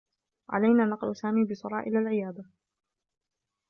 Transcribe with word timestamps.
علينا 0.49 0.85
نقل 0.85 1.15
سامي 1.15 1.45
بسرعة 1.45 1.81
إلى 1.81 1.99
العيادة. 1.99 2.43